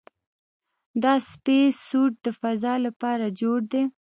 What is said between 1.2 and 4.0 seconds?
سپېس سوټ د فضاء لپاره جوړ دی.